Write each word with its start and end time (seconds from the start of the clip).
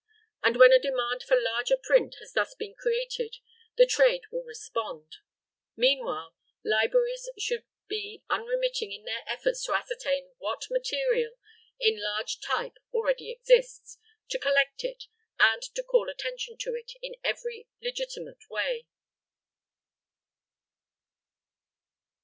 And 0.41 0.57
when 0.57 0.71
a 0.71 0.79
demand 0.79 1.21
for 1.21 1.39
larger 1.39 1.77
print 1.77 2.15
has 2.21 2.33
thus 2.33 2.55
been 2.55 2.73
created 2.73 3.35
the 3.77 3.85
trade 3.85 4.23
will 4.31 4.43
respond. 4.43 5.17
Meanwhile, 5.77 6.33
libraries 6.65 7.29
should 7.37 7.65
be 7.87 8.23
unremitting 8.27 8.91
in 8.91 9.03
their 9.05 9.21
efforts 9.27 9.63
to 9.65 9.75
ascertain 9.75 10.31
what 10.39 10.63
material 10.71 11.33
in 11.79 12.01
large 12.01 12.39
type 12.39 12.79
already 12.91 13.29
exists, 13.29 13.99
to 14.31 14.39
collect 14.39 14.83
it, 14.83 15.03
and 15.39 15.61
to 15.75 15.83
call 15.83 16.09
attention 16.09 16.57
to 16.61 16.73
it 16.73 16.93
in 17.03 17.13
every 17.23 17.67
legitimate 17.79 18.49
way. 18.49 18.87